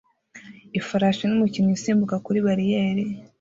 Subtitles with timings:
[0.79, 3.03] Ifarashi n'umukinnyi usimbuka kuri bariyeri